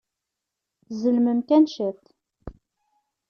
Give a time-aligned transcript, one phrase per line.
[0.87, 2.01] Tzelmem kan ciṭ.